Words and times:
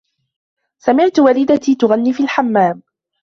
سمعت 0.81 1.19
والدتي 1.19 1.75
تغني 1.75 2.13
في 2.13 2.23
الحمام. 2.23 2.81